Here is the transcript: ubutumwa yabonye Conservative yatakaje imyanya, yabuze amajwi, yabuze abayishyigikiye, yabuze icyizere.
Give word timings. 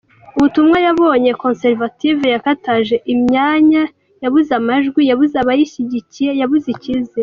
ubutumwa 0.35 0.77
yabonye 0.87 1.29
Conservative 1.43 2.23
yatakaje 2.33 2.95
imyanya, 3.13 3.83
yabuze 4.23 4.51
amajwi, 4.59 5.01
yabuze 5.09 5.35
abayishyigikiye, 5.43 6.31
yabuze 6.41 6.67
icyizere. 6.75 7.19